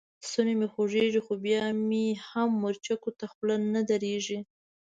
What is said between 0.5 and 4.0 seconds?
مې خوږېږي؛ خو بيا مې هم مرچو ته خوله نه